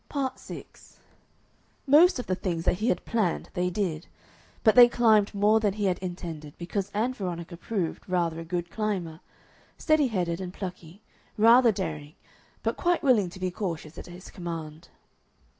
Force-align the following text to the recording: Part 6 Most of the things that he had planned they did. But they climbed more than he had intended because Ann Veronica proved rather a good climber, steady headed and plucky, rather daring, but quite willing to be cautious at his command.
Part 0.09 0.39
6 0.39 0.97
Most 1.85 2.17
of 2.17 2.25
the 2.25 2.33
things 2.33 2.65
that 2.65 2.77
he 2.79 2.87
had 2.87 3.05
planned 3.05 3.51
they 3.53 3.69
did. 3.69 4.07
But 4.63 4.73
they 4.73 4.89
climbed 4.89 5.31
more 5.35 5.59
than 5.59 5.73
he 5.73 5.85
had 5.85 5.99
intended 5.99 6.57
because 6.57 6.89
Ann 6.95 7.13
Veronica 7.13 7.55
proved 7.55 8.09
rather 8.09 8.39
a 8.39 8.43
good 8.43 8.71
climber, 8.71 9.19
steady 9.77 10.07
headed 10.07 10.41
and 10.41 10.51
plucky, 10.55 11.03
rather 11.37 11.71
daring, 11.71 12.15
but 12.63 12.77
quite 12.77 13.03
willing 13.03 13.29
to 13.29 13.39
be 13.39 13.51
cautious 13.51 13.95
at 13.99 14.07
his 14.07 14.31
command. 14.31 14.89